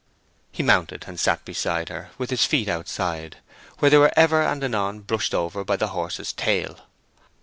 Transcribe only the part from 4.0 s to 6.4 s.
ever and anon brushed over by the horse's